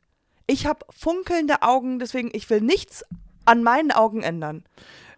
Ich 0.45 0.65
habe 0.67 0.85
funkelnde 0.95 1.61
Augen, 1.63 1.99
deswegen 1.99 2.29
ich 2.33 2.49
will 2.49 2.61
nichts 2.61 3.03
an 3.45 3.63
meinen 3.63 3.91
Augen 3.91 4.21
ändern. 4.23 4.63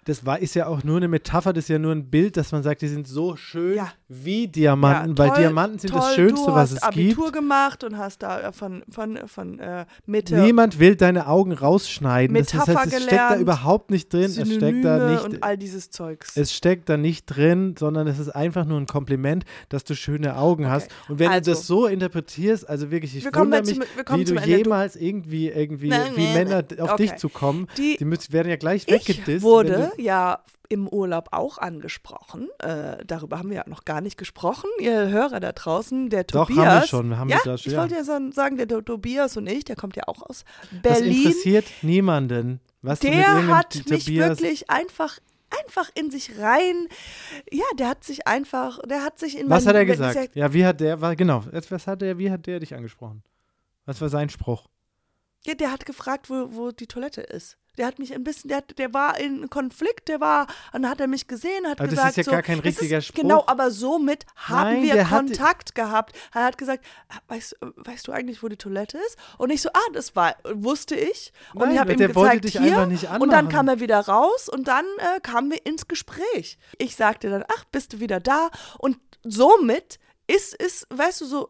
Das 0.10 0.26
war, 0.26 0.40
ist 0.40 0.56
ja 0.56 0.66
auch 0.66 0.84
nur 0.84 0.98
eine 0.98 1.08
Metapher, 1.08 1.54
das 1.54 1.66
ist 1.66 1.70
ja 1.70 1.78
nur 1.78 1.92
ein 1.92 2.10
Bild, 2.10 2.36
dass 2.36 2.52
man 2.52 2.64
sagt, 2.64 2.82
die 2.82 2.88
sind 2.88 3.08
so 3.08 3.36
schön 3.36 3.76
Ja. 3.76 3.92
wie 4.08 4.48
Diamanten, 4.48 5.12
Ja, 5.12 5.18
weil 5.20 5.30
toll, 5.30 5.38
Diamanten 5.38 5.78
sind 5.80 5.92
toll, 5.92 6.00
das 6.02 6.16
Schönste, 6.16 6.46
du 6.48 6.52
was 6.52 6.72
hast 6.72 6.78
es 6.78 6.84
Abitur 6.84 7.26
gibt. 7.26 7.36
gemacht 7.36 7.84
und 7.84 7.98
hast 7.98 8.24
da 8.24 8.42
äh, 8.42 8.52
von, 8.52 8.84
von, 8.90 9.20
von 9.28 9.60
äh, 9.60 9.86
Mitte 10.08 10.36
Niemand 10.42 10.80
will 10.80 10.96
deine 10.96 11.28
Augen 11.28 11.52
rausschneiden. 11.52 12.36
Das, 12.36 12.48
das 12.48 12.54
Metapher 12.68 12.80
heißt, 12.80 12.94
es 12.94 13.04
steckt 13.04 13.12
da 13.12 13.28
gelernt, 13.28 13.42
überhaupt 13.42 13.92
nicht 13.92 14.12
drin. 14.12 14.24
Es 14.24 14.34
steckt 14.34 14.48
Synonyme 14.50 14.82
da 14.82 15.12
nicht. 15.12 15.24
und 15.26 15.44
all 15.44 15.58
dieses 15.58 15.92
Zeugs. 15.92 16.36
Es 16.36 16.54
steckt 16.54 16.90
da 16.90 16.98
nicht 16.98 17.26
drin, 17.28 17.76
sondern 17.78 18.08
es 18.08 18.18
ist 18.18 18.30
einfach 18.30 18.66
nur 18.66 18.80
ein 18.80 18.88
Kompliment, 18.88 19.46
dass 19.70 19.84
du 19.84 19.94
schöne 19.96 20.38
Augen 20.38 20.70
hast. 20.70 20.90
Und 21.08 21.20
wenn 21.20 21.30
Also. 21.30 21.52
du 21.52 21.58
das 21.58 21.68
so 21.68 21.86
interpretierst, 21.86 22.68
also 22.68 22.90
wirklich, 22.90 23.16
ich 23.16 23.26
Wir 23.26 23.32
kommen 23.32 23.52
wundere 23.52 23.62
mich, 23.64 23.76
zum- 23.96 24.06
kommen 24.06 24.20
wie 24.22 24.24
du 24.26 24.36
Ende. 24.36 24.50
Du- 24.50 24.58
jemals 24.58 24.96
irgendwie, 24.96 25.50
irgendwie, 25.50 25.90
Nein, 25.90 26.14
wie 26.16 26.24
nein, 26.24 26.34
Männer 26.48 26.64
auf 26.84 26.94
okay. 26.94 27.04
dich 27.04 27.16
zukommen. 27.18 27.68
Die- 27.78 27.98
Die 27.98 28.06
müssen, 28.06 28.34
werden 28.34 28.50
ja 28.50 28.56
gleich 28.56 28.86
Ich 28.88 28.94
weggedisst. 29.08 29.44
wurde 29.44 29.92
ja 30.00 30.44
im 30.70 30.88
Urlaub 30.88 31.30
auch 31.32 31.58
angesprochen. 31.58 32.48
Äh, 32.60 33.04
darüber 33.06 33.40
haben 33.40 33.50
wir 33.50 33.58
ja 33.58 33.64
noch 33.68 33.86
gar 33.86 34.02
nicht 34.02 34.18
gesprochen. 34.18 34.70
Ihr 34.80 35.10
Hörer 35.10 35.40
da 35.40 35.52
draußen, 35.52 36.10
der 36.10 36.24
Doch, 36.26 36.50
haben 36.50 36.56
Tobias. 36.56 36.84
wir 36.84 36.88
schon, 36.88 37.18
haben 37.18 37.30
wir 37.30 37.38
ja, 37.38 37.42
das, 37.44 37.66
ich 37.66 37.72
ja. 37.74 37.80
wollte 37.80 37.96
ja 37.96 38.04
sagen, 38.04 38.58
der 38.58 38.68
To- 38.68 38.82
Tobias 38.82 39.36
und 39.38 39.48
ich, 39.48 39.66
der 39.66 39.76
kommt 39.76 39.96
ja 39.96 40.04
auch 40.08 40.22
aus 40.30 40.44
du, 40.72 40.78
das 40.82 41.00
Berlin. 41.00 41.18
interessiert 41.28 41.66
niemanden. 41.82 42.60
Was 42.82 43.00
Der 43.00 43.48
hat 43.48 43.72
T- 43.72 43.84
mich 43.90 44.06
Tobias, 44.06 44.40
wirklich 44.40 44.70
einfach 44.70 45.20
einfach 45.66 45.90
in 45.96 46.12
sich 46.12 46.38
rein. 46.38 46.88
Ja, 47.52 47.64
der 47.80 47.90
hat 47.90 48.04
sich 48.04 48.28
einfach, 48.28 48.78
der 48.88 49.04
hat 49.04 49.18
sich 49.18 49.36
in 49.40 49.50
Was 49.50 49.66
hat 49.66 49.74
er 49.76 49.86
gesagt? 49.86 50.14
sehr- 50.14 50.30
Ja, 50.36 50.54
wie 50.54 50.64
hat 50.66 50.80
der, 50.80 51.02
war, 51.02 51.16
genau, 51.16 51.44
was 51.52 51.88
hat 51.88 52.02
der, 52.04 52.20
wie 52.20 52.30
hat 52.30 52.46
der 52.46 52.60
dich 52.60 52.76
angesprochen? 52.76 53.24
Was 53.86 54.00
war 54.00 54.10
sein 54.10 54.30
Spruch? 54.30 54.68
Ja, 55.46 55.56
der 55.56 55.72
hat 55.72 55.86
gefragt, 55.88 56.30
wo, 56.30 56.50
wo 56.52 56.72
die 56.72 56.86
Toilette 56.86 57.22
ist. 57.22 57.58
Der 57.78 57.86
hat 57.88 57.98
mich 57.98 58.14
ein 58.14 58.24
bisschen, 58.26 58.50
der, 58.50 58.62
der 58.62 58.94
war 58.94 59.18
in 59.18 59.50
Konflikt, 59.50 60.10
der 60.10 60.20
war, 60.20 60.48
dann 60.74 60.90
hat 60.90 61.00
er 61.00 61.08
mich 61.08 61.28
gesehen, 61.28 61.66
hat 61.66 61.80
Aber 61.80 61.88
das 61.88 61.92
gesagt, 61.92 62.10
ist 62.12 62.18
ja 62.18 62.24
so, 62.24 62.32
gar 62.32 62.42
kein 62.42 62.58
das 62.58 62.66
richtiger 62.66 62.98
ist, 62.98 63.06
Spruch. 63.06 63.22
Genau, 63.22 63.44
aber 63.48 63.72
somit 63.72 64.26
haben 64.36 64.82
Nein, 64.82 64.84
wir 64.84 65.10
hat- 65.10 65.18
Kontakt 65.18 65.76
gehabt. 65.76 66.14
Er 66.34 66.44
hat 66.44 66.58
gesagt, 66.58 66.84
"Ah, 67.08 67.20
weißt, 67.30 67.56
weißt 67.62 68.08
du 68.08 68.12
eigentlich, 68.12 68.44
wo 68.44 68.50
die 68.50 68.58
Toilette 68.58 68.98
ist? 68.98 69.18
Und 69.38 69.50
ich 69.52 69.62
so, 69.62 69.70
ah, 69.70 69.92
das 69.94 70.14
war, 70.16 70.36
wusste 70.54 70.96
ich. 70.96 71.32
Und 71.54 71.62
Nein, 71.62 71.72
ich 71.74 71.80
habe 71.80 71.94
ihm 71.94 72.00
gezeigt, 72.00 72.46
hier. 72.50 72.90
und 73.20 73.30
dann 73.32 73.48
kam 73.48 73.68
er 73.70 73.80
wieder 73.80 74.00
raus 74.00 74.50
und 74.50 74.68
dann 74.68 74.86
äh, 74.98 75.20
kamen 75.22 75.50
wir 75.52 75.66
ins 75.66 75.88
Gespräch. 75.88 76.58
Ich 76.80 76.96
sagte 76.98 77.30
dann, 77.30 77.46
ach, 77.56 77.64
bist 77.72 77.94
du 77.94 78.00
wieder 78.02 78.20
da? 78.20 78.50
Und 78.78 78.98
somit 79.24 80.00
ist 80.28 80.56
es, 80.62 80.86
weißt 80.90 81.22
du, 81.22 81.26
so 81.26 81.50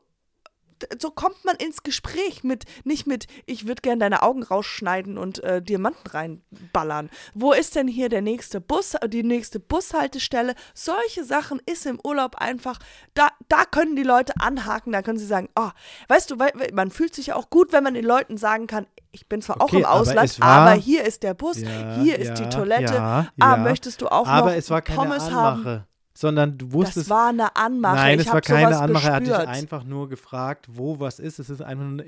so 0.99 1.11
kommt 1.11 1.43
man 1.45 1.55
ins 1.57 1.83
Gespräch 1.83 2.43
mit, 2.43 2.65
nicht 2.83 3.07
mit, 3.07 3.27
ich 3.45 3.67
würde 3.67 3.81
gern 3.81 3.99
deine 3.99 4.21
Augen 4.23 4.43
rausschneiden 4.43 5.17
und 5.17 5.43
äh, 5.43 5.61
Diamanten 5.61 6.07
reinballern. 6.09 7.09
Wo 7.33 7.51
ist 7.53 7.75
denn 7.75 7.87
hier 7.87 8.09
der 8.09 8.21
nächste 8.21 8.61
Bus, 8.61 8.95
die 9.07 9.23
nächste 9.23 9.59
Bushaltestelle? 9.59 10.55
Solche 10.73 11.23
Sachen 11.23 11.61
ist 11.65 11.85
im 11.85 11.99
Urlaub 12.03 12.35
einfach, 12.35 12.79
da, 13.13 13.29
da 13.47 13.65
können 13.65 13.95
die 13.95 14.03
Leute 14.03 14.33
anhaken, 14.39 14.91
da 14.93 15.01
können 15.01 15.17
sie 15.19 15.25
sagen, 15.25 15.49
oh, 15.55 15.69
weißt 16.07 16.31
du, 16.31 16.39
weil, 16.39 16.51
man 16.73 16.91
fühlt 16.91 17.15
sich 17.15 17.27
ja 17.27 17.35
auch 17.35 17.49
gut, 17.49 17.71
wenn 17.73 17.83
man 17.83 17.93
den 17.93 18.05
Leuten 18.05 18.37
sagen 18.37 18.67
kann, 18.67 18.85
ich 19.11 19.27
bin 19.27 19.41
zwar 19.41 19.57
auch 19.57 19.65
Okay, 19.69 19.79
im 19.79 19.85
aber 19.85 19.99
Ausland, 20.01 20.29
es 20.29 20.39
war- 20.39 20.47
aber 20.47 20.73
hier 20.73 21.03
ist 21.03 21.23
der 21.23 21.33
Bus, 21.33 21.57
Ja, 21.61 21.95
hier 22.01 22.17
ist 22.19 22.35
die 22.37 22.43
ja, 22.43 22.49
Toilette. 22.49 22.93
ja, 22.93 23.27
ah, 23.39 23.57
möchtest 23.57 24.01
du 24.01 24.07
auch 24.07 24.27
Aber 24.27 24.51
noch 24.51 24.55
es 24.57 24.69
war 24.69 24.81
keine 24.81 24.99
Pommes 24.99 25.31
haben? 25.31 25.83
Sondern 26.19 26.57
du 26.57 26.73
wusstest. 26.73 26.97
Das 26.97 27.09
war 27.09 27.29
eine 27.29 27.55
Anmache. 27.55 27.95
Nein, 27.95 28.19
es 28.19 28.27
war 28.27 28.41
keine 28.41 28.77
Anmache. 28.77 29.07
Er 29.07 29.13
hat 29.13 29.25
dich 29.25 29.33
einfach 29.33 29.85
nur 29.85 30.09
gefragt, 30.09 30.67
wo 30.69 30.99
was 30.99 31.17
ist. 31.17 31.39
Es 31.39 31.49
ist 31.49 31.61
einfach 31.61 31.85
nur 31.85 31.93
ein 32.01 32.05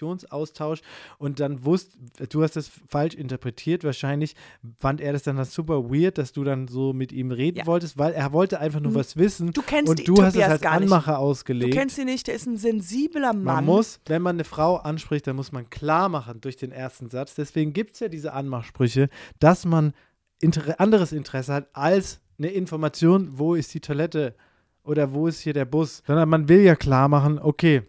Informationsaustausch. 0.00 0.80
Und 1.18 1.40
dann 1.40 1.62
wusst, 1.64 1.98
du 2.30 2.42
hast 2.42 2.56
das 2.56 2.70
falsch 2.88 3.14
interpretiert. 3.14 3.84
Wahrscheinlich 3.84 4.34
fand 4.78 5.02
er 5.02 5.12
das 5.12 5.24
dann 5.24 5.44
super 5.44 5.90
weird, 5.90 6.16
dass 6.16 6.32
du 6.32 6.42
dann 6.42 6.68
so 6.68 6.94
mit 6.94 7.12
ihm 7.12 7.32
reden 7.32 7.58
Ja. 7.58 7.66
wolltest, 7.66 7.98
weil 7.98 8.14
er 8.14 8.32
wollte 8.32 8.60
einfach 8.60 8.80
nur 8.80 8.92
Mhm. 8.92 8.96
was 8.96 9.18
wissen. 9.18 9.52
Du 9.52 9.60
kennst 9.60 9.90
und 9.90 9.98
die 9.98 10.04
du 10.04 10.22
hast 10.22 10.36
es 10.36 10.42
als. 10.42 10.62
Anmache 10.62 11.10
Du 11.10 11.16
ausgelegt. 11.18 11.74
kennst 11.74 11.98
ihn 11.98 12.06
nicht, 12.06 12.28
der 12.28 12.36
ist 12.36 12.46
ein 12.46 12.56
sensibler 12.56 13.34
Mann. 13.34 13.44
Man 13.44 13.64
muss, 13.66 14.00
wenn 14.06 14.22
man 14.22 14.36
eine 14.36 14.44
Frau 14.44 14.76
anspricht, 14.76 15.26
dann 15.26 15.36
muss 15.36 15.52
man 15.52 15.68
klar 15.68 16.08
machen 16.08 16.40
durch 16.40 16.56
den 16.56 16.72
ersten 16.72 17.10
Satz. 17.10 17.34
Deswegen 17.34 17.74
gibt 17.74 17.92
es 17.92 18.00
ja 18.00 18.08
diese 18.08 18.32
Anmachsprüche, 18.32 19.10
dass 19.38 19.66
man 19.66 19.92
inter 20.40 20.80
anderes 20.80 21.12
Interesse 21.12 21.52
hat 21.52 21.68
als 21.74 22.20
eine 22.40 22.50
Information, 22.50 23.38
wo 23.38 23.54
ist 23.54 23.72
die 23.74 23.80
Toilette 23.80 24.34
oder 24.82 25.12
wo 25.12 25.28
ist 25.28 25.40
hier 25.40 25.52
der 25.52 25.66
Bus. 25.66 26.02
Sondern 26.06 26.28
man 26.28 26.48
will 26.48 26.62
ja 26.62 26.74
klar 26.74 27.08
machen, 27.08 27.38
okay, 27.38 27.82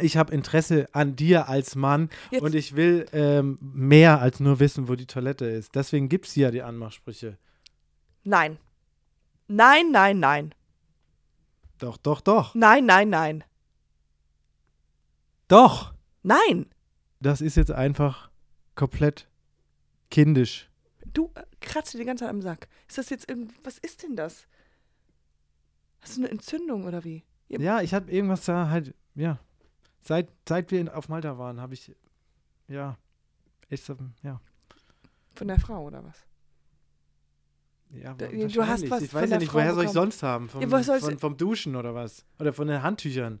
ich 0.00 0.16
habe 0.16 0.32
Interesse 0.32 0.88
an 0.92 1.16
dir 1.16 1.48
als 1.48 1.74
Mann 1.74 2.10
Jetzt- 2.30 2.42
und 2.42 2.54
ich 2.54 2.76
will 2.76 3.06
ähm, 3.12 3.58
mehr 3.60 4.20
als 4.20 4.40
nur 4.40 4.60
wissen, 4.60 4.88
wo 4.88 4.94
die 4.94 5.06
Toilette 5.06 5.46
ist. 5.46 5.74
Deswegen 5.74 6.08
gibt 6.08 6.26
es 6.26 6.36
ja 6.36 6.50
die 6.50 6.62
Anmachsprüche. 6.62 7.38
Nein. 8.24 8.58
Nein, 9.48 9.90
nein, 9.92 10.20
nein. 10.20 10.54
Doch, 11.78 11.96
doch, 11.96 12.20
doch. 12.20 12.54
Nein, 12.54 12.84
nein, 12.86 13.08
nein. 13.08 13.44
Doch! 15.46 15.94
Nein. 16.22 16.66
Das 17.20 17.40
ist 17.40 17.56
jetzt 17.56 17.70
einfach 17.70 18.30
komplett 18.74 19.28
kindisch. 20.10 20.68
Du 21.06 21.32
kratzt 21.60 21.94
dir 21.94 21.98
die 21.98 22.04
ganze 22.04 22.24
Zeit 22.24 22.30
am 22.30 22.42
Sack. 22.42 22.68
Ist 22.88 22.98
das 22.98 23.10
jetzt 23.10 23.28
irgend. 23.28 23.52
Was 23.64 23.78
ist 23.78 24.02
denn 24.02 24.16
das? 24.16 24.46
Hast 26.00 26.16
du 26.16 26.22
eine 26.22 26.30
Entzündung 26.30 26.84
oder 26.84 27.04
wie? 27.04 27.24
Ja. 27.48 27.58
Ja, 27.60 27.80
ich 27.80 27.94
habe 27.94 28.10
irgendwas 28.10 28.44
da 28.44 28.68
halt, 28.68 28.94
ja. 29.14 29.38
Seit, 30.02 30.28
seit 30.48 30.70
wir 30.70 30.96
auf 30.96 31.08
Malta 31.08 31.38
waren, 31.38 31.60
habe 31.60 31.74
ich, 31.74 31.94
ja, 32.68 32.96
ähm, 33.70 34.12
ja. 34.22 34.40
Von 35.34 35.48
der 35.48 35.58
Frau 35.58 35.84
oder 35.84 36.04
was? 36.04 36.24
ja 37.90 38.14
Da- 38.14 38.26
du 38.28 38.66
hast 38.66 38.90
was 38.90 39.02
ich 39.02 39.14
weiß 39.14 39.30
ja 39.30 39.38
nicht, 39.38 39.48
Frau 39.50 39.58
woher 39.58 39.74
soll 39.74 39.84
ich 39.84 39.90
bekommen. 39.90 40.10
sonst 40.10 40.22
haben? 40.22 40.48
Vom, 40.48 40.62
Ja, 40.62 40.82
von, 41.00 41.18
vom 41.18 41.36
Duschen 41.36 41.76
oder 41.76 41.94
was? 41.94 42.24
Oder 42.38 42.52
von 42.52 42.68
den 42.68 42.82
Handtüchern? 42.82 43.40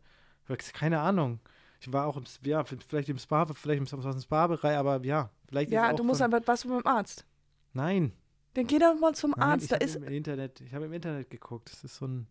Keine 0.72 1.00
Ahnung. 1.00 1.40
Ich 1.80 1.92
war 1.92 2.06
auch 2.06 2.16
im, 2.16 2.24
ja, 2.42 2.64
vielleicht 2.64 3.08
im 3.08 3.18
Spa, 3.18 3.46
vielleicht 3.46 3.92
im, 3.92 4.00
dem 4.00 4.20
Spa-Bereich, 4.20 4.76
aber 4.76 5.04
ja, 5.04 5.30
vielleicht 5.46 5.70
Ja, 5.70 5.92
du 5.92 6.02
musst 6.02 6.22
aber 6.22 6.40
was 6.46 6.64
beim 6.66 6.86
Arzt. 6.86 7.24
Nein, 7.72 8.12
Dann 8.54 8.66
geh 8.66 8.78
doch 8.78 8.98
mal 8.98 9.14
zum 9.14 9.32
nein, 9.32 9.42
Arzt. 9.50 9.64
ich 9.64 9.68
Da 9.70 9.76
habe 9.76 9.84
ist. 9.84 9.96
im 9.96 10.04
Internet, 10.04 10.60
ich 10.60 10.72
habe 10.74 10.86
im 10.86 10.92
Internet 10.92 11.30
geguckt. 11.30 11.70
Das 11.72 11.84
ist 11.84 11.96
so 11.96 12.06
ein, 12.06 12.26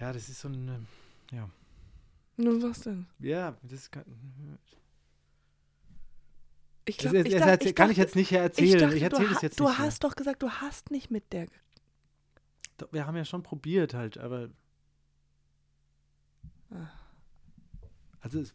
ja, 0.00 0.12
das 0.12 0.28
ist 0.28 0.40
so 0.40 0.48
ein, 0.48 0.68
ähm, 0.68 0.86
ja, 1.32 1.48
Nun, 2.36 2.62
was 2.62 2.80
denn? 2.80 3.06
ja, 3.18 3.56
das 3.62 3.90
kann, 3.90 4.04
Ich 6.86 6.98
glaub, 6.98 7.12
das, 7.14 7.24
ich 7.26 7.32
das, 7.34 7.40
dacht- 7.46 7.64
ich 7.64 7.74
kann 7.74 7.90
ich 7.90 7.96
dachte- 7.96 8.06
jetzt 8.08 8.16
nicht 8.16 8.32
erzählen. 8.32 8.92
Ich, 8.92 9.00
dachte, 9.02 9.10
du 9.10 9.16
erzähle 9.16 9.28
das 9.34 9.42
jetzt 9.42 9.60
Du 9.60 9.64
nicht. 9.68 9.78
mehr. 9.78 9.86
hast 9.86 10.02
doch 10.04 10.16
gesagt, 10.16 10.42
du 10.42 10.50
hast 10.50 10.90
nicht 10.90 11.10
mit 11.10 11.32
der. 11.32 11.46
Wir 12.90 13.06
haben 13.06 13.16
ja 13.16 13.24
schon 13.24 13.42
probiert 13.42 13.94
halt, 13.94 14.18
aber. 14.18 14.48
Ah. 16.70 16.88
Also 18.22 18.40
es 18.40 18.52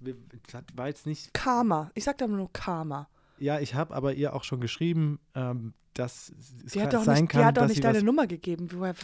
war 0.75 0.87
jetzt 0.87 1.05
nicht. 1.05 1.33
Karma. 1.33 1.91
Ich 1.95 2.03
sag 2.03 2.17
da 2.17 2.27
nur 2.27 2.51
Karma. 2.51 3.07
Ja, 3.37 3.59
ich 3.59 3.75
habe 3.75 3.93
aber 3.93 4.13
ihr 4.13 4.33
auch 4.33 4.43
schon 4.43 4.61
geschrieben, 4.61 5.19
ähm, 5.35 5.73
dass 5.93 6.29
es 6.29 6.71
Die 6.73 6.79
kann, 6.79 6.87
hat 6.87 6.93
doch 6.93 7.03
sein 7.03 7.21
nicht, 7.23 7.31
kann, 7.31 7.41
die 7.41 7.45
hat 7.45 7.57
doch 7.57 7.63
nicht 7.67 7.75
sie 7.75 7.81
deine 7.81 8.03
Nummer 8.03 8.27
gegeben. 8.27 8.69
Woher- 8.71 8.95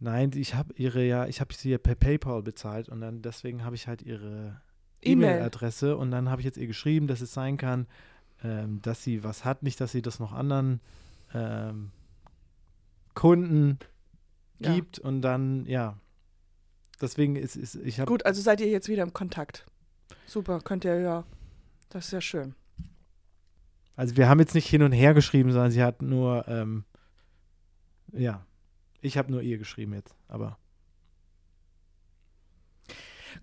Nein, 0.00 0.32
ich 0.34 0.54
habe 0.54 0.74
ihre 0.76 1.04
ja, 1.04 1.26
ich 1.26 1.40
habe 1.40 1.54
sie 1.54 1.70
ja 1.70 1.78
per 1.78 1.94
PayPal 1.94 2.42
bezahlt 2.42 2.88
und 2.88 3.00
dann 3.00 3.22
deswegen 3.22 3.64
habe 3.64 3.74
ich 3.76 3.86
halt 3.88 4.02
ihre 4.02 4.60
E-Mail. 5.02 5.36
E-Mail-Adresse 5.36 5.96
und 5.96 6.10
dann 6.10 6.28
habe 6.30 6.40
ich 6.40 6.44
jetzt 6.46 6.58
ihr 6.58 6.66
geschrieben, 6.66 7.06
dass 7.06 7.20
es 7.20 7.32
sein 7.32 7.56
kann, 7.56 7.86
ähm, 8.42 8.80
dass 8.82 9.02
sie 9.04 9.22
was 9.24 9.44
hat, 9.44 9.62
nicht, 9.62 9.80
dass 9.80 9.92
sie 9.92 10.02
das 10.02 10.18
noch 10.18 10.32
anderen 10.32 10.80
ähm, 11.32 11.90
Kunden 13.14 13.78
Ja. 14.58 14.74
gibt 14.74 14.98
und 14.98 15.22
dann, 15.22 15.66
ja. 15.66 15.98
Deswegen 17.00 17.36
ist, 17.36 17.56
ist 17.56 17.74
ich 17.76 17.98
habe 18.00 18.10
Gut, 18.10 18.24
also 18.24 18.40
seid 18.40 18.60
ihr 18.60 18.68
jetzt 18.68 18.88
wieder 18.88 19.02
im 19.02 19.12
Kontakt. 19.12 19.66
Super, 20.26 20.60
könnt 20.60 20.84
ihr 20.84 20.98
ja. 21.00 21.24
Das 21.90 22.06
ist 22.06 22.12
ja 22.12 22.20
schön. 22.20 22.54
Also 23.96 24.16
wir 24.16 24.28
haben 24.28 24.40
jetzt 24.40 24.54
nicht 24.54 24.68
hin 24.68 24.82
und 24.82 24.92
her 24.92 25.14
geschrieben, 25.14 25.52
sondern 25.52 25.70
sie 25.70 25.82
hat 25.82 26.02
nur, 26.02 26.46
ähm, 26.48 26.84
ja, 28.12 28.44
ich 29.00 29.16
habe 29.18 29.30
nur 29.30 29.42
ihr 29.42 29.58
geschrieben 29.58 29.94
jetzt, 29.94 30.14
aber 30.28 30.58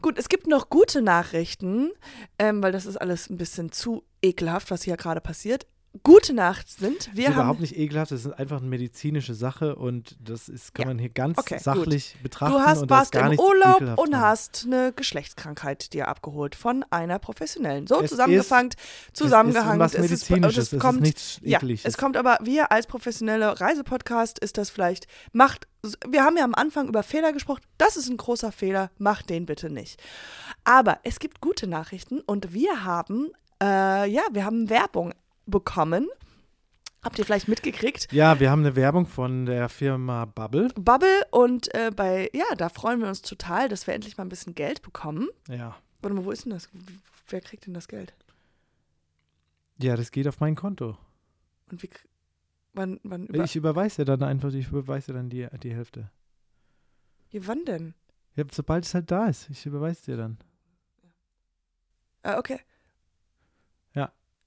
Gut, 0.02 0.18
es 0.18 0.30
gibt 0.30 0.48
noch 0.48 0.70
gute 0.70 1.02
Nachrichten, 1.02 1.92
ähm, 2.40 2.64
weil 2.64 2.72
das 2.72 2.86
ist 2.86 2.98
alles 2.98 3.30
ein 3.30 3.38
bisschen 3.38 3.72
zu 3.72 4.04
ekelhaft, 4.22 4.72
was 4.72 4.84
hier 4.84 4.98
gerade 4.98 5.22
passiert. 5.22 5.68
Gute 6.04 6.34
Nachrichten 6.34 6.82
sind, 6.86 7.08
das 7.08 7.16
wir 7.16 7.24
ist 7.24 7.28
haben. 7.28 7.34
überhaupt 7.36 7.60
nicht 7.60 7.78
ekelhaft, 7.78 8.12
das 8.12 8.24
ist 8.26 8.32
einfach 8.32 8.60
eine 8.62 8.68
medizinische 8.68 9.34
Sache 9.34 9.76
und 9.76 10.16
das 10.22 10.48
ist, 10.48 10.74
kann 10.74 10.84
Ja. 10.84 10.88
man 10.88 11.00
hier 11.00 11.10
ganz 11.10 11.38
Okay, 11.38 11.56
gut. 11.56 11.64
sachlich 11.64 12.16
betrachten. 12.24 12.54
Du 12.54 12.60
hast, 12.62 12.78
und 12.78 12.84
ist 12.86 12.90
warst 12.90 13.14
im 13.16 13.38
Urlaub 13.38 13.82
und 14.00 14.12
dran. 14.14 14.22
hast 14.22 14.64
eine 14.66 14.94
Geschlechtskrankheit 14.94 15.92
dir 15.92 16.08
abgeholt 16.08 16.56
von 16.56 16.86
einer 16.92 17.20
professionellen. 17.20 17.88
So 17.88 18.02
zusammengefangen, 18.04 18.70
zusammengehangen. 19.12 19.82
Es 19.82 19.94
ist 19.94 20.02
was 20.02 20.02
Es 20.06 20.12
ist- 20.58 20.74
es 20.74 20.80
kommt- 20.80 20.96
ist 20.96 21.02
nichts 21.02 21.40
Ja, 21.44 21.60
es 21.84 21.98
kommt 21.98 22.16
aber, 22.16 22.38
wir 22.42 22.72
als 22.72 22.88
professionelle 22.88 23.60
Reisepodcast 23.60 24.40
ist 24.40 24.58
das 24.58 24.70
vielleicht, 24.70 25.08
macht, 25.34 25.68
wir 26.08 26.24
haben 26.24 26.38
ja 26.38 26.46
am 26.46 26.56
Anfang 26.56 26.88
über 26.88 27.04
Fehler 27.04 27.34
gesprochen, 27.34 27.62
das 27.78 27.98
ist 27.98 28.08
ein 28.10 28.16
großer 28.16 28.54
Fehler, 28.54 28.92
macht 28.98 29.30
den 29.30 29.46
bitte 29.46 29.70
nicht. 29.70 30.02
Aber 30.64 31.00
es 31.04 31.20
gibt 31.20 31.42
gute 31.42 31.68
Nachrichten 31.68 32.22
und 32.22 32.54
wir 32.54 32.86
haben, 32.86 33.28
äh, 33.62 34.10
ja, 34.10 34.22
wir 34.32 34.46
haben 34.46 34.70
Werbung 34.70 35.14
bekommen. 35.46 36.08
Habt 37.04 37.18
ihr 37.18 37.26
vielleicht 37.26 37.48
mitgekriegt? 37.48 38.12
ja, 38.14 38.40
wir 38.40 38.52
haben 38.52 38.60
eine 38.60 38.76
Werbung 38.76 39.08
von 39.08 39.48
der 39.48 39.70
Firma 39.70 40.26
Bubble. 40.26 40.70
Bubble 40.76 41.26
und 41.32 41.74
äh, 41.74 41.90
bei, 41.96 42.30
ja, 42.32 42.46
da 42.58 42.70
freuen 42.70 43.00
wir 43.00 43.08
uns 43.08 43.24
total, 43.24 43.70
dass 43.70 43.88
wir 43.88 43.96
endlich 43.96 44.18
mal 44.18 44.26
ein 44.26 44.30
bisschen 44.30 44.54
Geld 44.54 44.84
bekommen. 44.84 45.28
Ja. 45.50 45.76
Warte 46.02 46.16
mal, 46.16 46.26
wo 46.26 46.32
ist 46.32 46.46
denn 46.46 46.52
das? 46.52 46.70
Wer 47.28 47.42
kriegt 47.42 47.66
denn 47.66 47.74
das 47.74 47.88
Geld? 47.88 48.14
Ja, 49.80 49.96
das 49.96 50.12
geht 50.12 50.28
auf 50.28 50.40
mein 50.40 50.56
Konto. 50.56 50.96
Und 51.72 51.82
wie, 51.82 51.90
wann, 52.74 53.00
wann, 53.04 53.26
über, 53.26 53.44
Ich 53.44 53.56
überweise 53.56 54.06
dir 54.06 54.18
dann 54.18 54.22
einfach, 54.22 54.54
ich 54.54 54.68
überweise 54.68 55.12
dann 55.12 55.30
die, 55.30 55.48
die 55.64 55.74
Hälfte. 55.74 56.12
ja, 57.32 57.42
wann 57.48 57.66
denn? 57.66 57.96
Ja, 58.36 58.44
sobald 58.52 58.86
es 58.86 58.94
halt 58.94 59.10
da 59.10 59.28
ist, 59.28 59.50
ich 59.50 59.66
überweise 59.66 60.06
dir 60.06 60.18
dann. 60.18 60.38
Ah, 62.24 62.38
okay. 62.38 62.60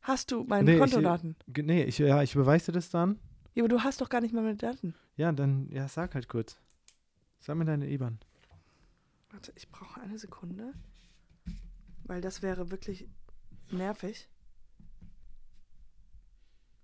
Hast 0.05 0.31
du 0.31 0.45
meine 0.45 0.65
Nee, 0.65 0.75
ich- 0.75 0.81
Kontodaten? 0.81 1.35
Ge- 1.49 1.65
Nee, 1.65 1.85
ich, 1.85 1.99
ja, 1.99 2.23
ich 2.23 2.35
überweise 2.35 2.67
dir 2.67 2.73
das 2.73 2.91
dann. 2.91 3.19
Ja, 3.55 3.63
aber 3.63 3.69
du 3.69 3.81
hast 3.83 4.01
doch 4.01 4.09
gar 4.11 4.21
nicht 4.21 4.35
mal 4.35 4.43
meine 4.43 4.57
Daten. 4.57 4.95
Ja, 5.17 5.33
dann, 5.33 5.69
ja, 5.71 5.89
sag 5.89 6.15
halt 6.15 6.29
kurz. 6.29 6.59
Sag 7.41 7.57
mir 7.57 7.65
deine 7.65 7.89
IBAN. 7.91 8.19
Warte, 9.31 9.53
ich 9.57 9.69
brauche 9.71 10.01
eine 10.01 10.19
Sekunde. 10.19 10.73
Weil 12.05 12.21
das 12.21 12.43
wäre 12.43 12.71
wirklich 12.71 13.09
nervig. 13.71 14.29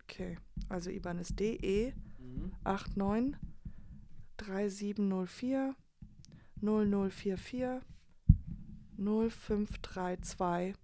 Okay, 0.04 0.38
also 0.68 0.88
IBAN 0.90 1.18
ist 1.18 1.38
DE 1.38 1.92
89 2.64 3.36
3704 4.38 5.74
0044 6.62 7.82
0532 8.96 10.74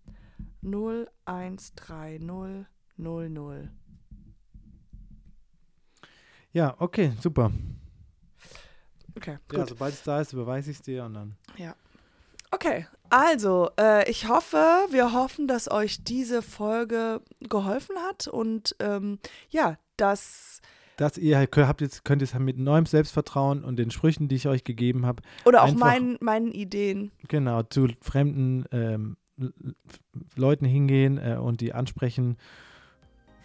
0130 0.67 2.67
00. 2.97 3.71
Ja, 6.53 6.75
okay, 6.79 7.13
super. 7.21 7.51
Okay, 9.17 9.39
gut. 9.49 9.59
Ja, 9.59 9.67
sobald 9.67 9.95
es 9.95 10.03
da 10.03 10.21
ist, 10.21 10.33
beweise 10.33 10.71
ich 10.71 10.79
es 10.79 10.83
dir 10.83 11.05
und 11.05 11.15
dann. 11.15 11.37
Okay, 12.51 12.87
also 13.11 13.71
äh, 13.79 14.09
ich 14.11 14.29
hoffe, 14.29 14.57
wir 14.91 15.13
hoffen, 15.13 15.49
dass 15.49 15.71
euch 15.71 16.05
diese 16.05 16.43
Folge 16.43 17.21
geholfen 17.41 17.97
hat 18.09 18.29
und 18.29 18.77
ähm, 18.79 19.19
ja, 19.51 19.77
dass 19.97 20.61
Dass 20.97 21.19
ihr 21.19 21.37
halt, 21.37 21.55
habt 21.57 21.81
jetzt, 21.81 22.05
könnt 22.05 22.23
jetzt 22.23 22.39
mit 22.39 22.59
neuem 22.59 22.87
Selbstvertrauen 22.87 23.65
und 23.65 23.77
den 23.77 23.91
Sprüchen, 23.91 24.29
die 24.29 24.37
ich 24.37 24.49
euch 24.49 24.65
gegeben 24.65 25.05
habe, 25.05 25.23
oder 25.45 25.65
auch 25.65 25.75
meinen, 25.75 26.17
meinen 26.21 26.53
Ideen. 26.53 27.11
genau, 27.29 27.63
zu 27.65 27.89
fremden 28.01 28.65
ähm, 28.73 29.17
Leuten 30.37 30.65
hingehen 30.65 31.19
äh, 31.19 31.37
und 31.37 31.61
die 31.61 31.73
ansprechen, 31.75 32.37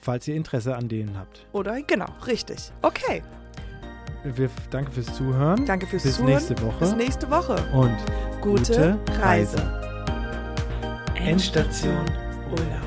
falls 0.01 0.27
ihr 0.27 0.35
Interesse 0.35 0.75
an 0.75 0.87
denen 0.87 1.17
habt. 1.17 1.45
Oder 1.51 1.81
genau, 1.81 2.07
richtig. 2.25 2.71
Okay, 2.81 3.21
Wir, 4.23 4.49
danke 4.69 4.91
fürs 4.91 5.13
Zuhören. 5.15 5.65
danke 5.65 5.85
fürs 5.87 6.03
Bis 6.03 6.15
Zuhören. 6.17 6.33
nächste 6.33 6.61
Woche. 6.61 6.79
Bis 6.79 6.95
nächste 6.95 7.29
Woche. 7.29 7.55
und 7.73 7.95
Gute, 8.41 8.97
Gute 9.05 9.19
Reise. 9.21 9.57
Reise. 9.57 9.81
Endstation 11.15 12.05
Urlaub. 12.51 12.81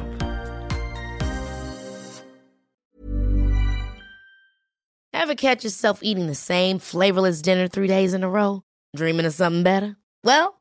Ever 5.13 5.35
catch 5.35 5.65
yourself 5.65 6.01
eating 6.03 6.27
the 6.27 6.35
same 6.35 6.79
flavorless 6.79 7.41
dinner 7.41 7.69
three 7.69 7.87
days 7.87 8.13
in 8.15 8.23
a 8.25 8.29
row? 8.29 8.63
Dreaming 8.97 9.25
of 9.27 9.33
something 9.33 9.63
better? 9.63 9.97
Well, 10.23 10.61